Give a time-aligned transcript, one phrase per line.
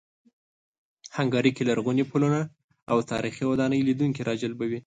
[1.15, 2.39] هنګري کې لرغوني پلونه
[2.91, 4.79] او تاریخي ودانۍ لیدونکي راجلبوي.